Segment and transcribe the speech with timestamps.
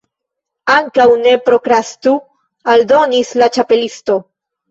[0.75, 2.15] "Ankaŭ ne prokrastu,"
[2.75, 4.19] aldonis la Ĉapelisto